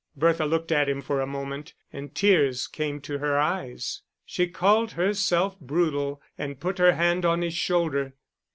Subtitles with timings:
[0.15, 4.01] Bertha looked at him for a moment, and tears came to her eyes.
[4.25, 8.15] She called herself brutal, and put her hand on his shoulder.